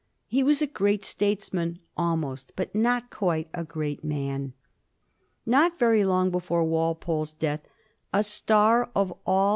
[0.25, 4.53] He was a great statesman; almost, but not quite, a great man.
[5.45, 7.67] Not very long before Walpole's death
[8.11, 9.41] a star of all but 1744.